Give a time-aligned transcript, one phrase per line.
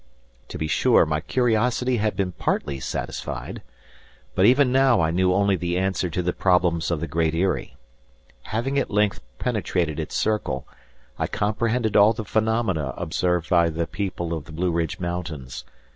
[0.47, 3.61] To be sure, my curiosity had been partly satisfied.
[4.33, 7.75] But even now I knew only the answer to the problems of the Great Eyrie.
[8.45, 10.67] Having at length penetrated its circle,
[11.19, 15.65] I comprehended all the phenomena observed by the people of the Blueridge Mountains.